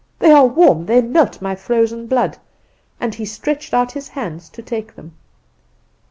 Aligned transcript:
They 0.17 0.31
are 0.31 0.47
warm, 0.47 0.87
they 0.87 0.99
melt 1.03 1.43
my 1.43 1.53
frozen 1.53 2.07
blood!' 2.07 2.39
and 2.99 3.13
he 3.13 3.23
stretched 3.23 3.71
out 3.71 3.91
his 3.91 4.07
hands 4.07 4.49
to 4.49 4.63
take 4.63 4.95
them. 4.95 5.13